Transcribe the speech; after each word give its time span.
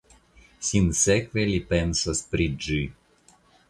Sinsekve 0.69 1.45
li 1.51 1.61
pensas 1.75 2.25
pri 2.35 2.53
ĝi. 2.67 2.85